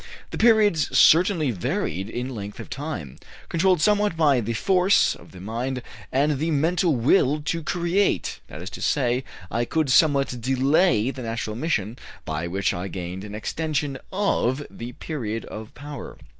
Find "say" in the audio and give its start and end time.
8.81-9.23